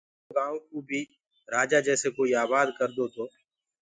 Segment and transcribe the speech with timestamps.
[0.03, 1.13] اگر ايٚرو گآئو ڪو بيٚ
[1.53, 3.23] رآجآ جيسي ڪوئيٚ آبآد ڪردي تو